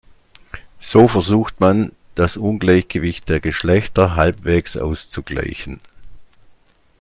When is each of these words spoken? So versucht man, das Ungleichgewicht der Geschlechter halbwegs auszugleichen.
So 0.79 1.07
versucht 1.07 1.59
man, 1.59 1.91
das 2.15 2.35
Ungleichgewicht 2.35 3.29
der 3.29 3.39
Geschlechter 3.39 4.15
halbwegs 4.15 4.75
auszugleichen. 4.75 5.79